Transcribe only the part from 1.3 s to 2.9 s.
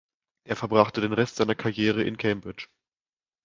seiner Karriere in Cambridge.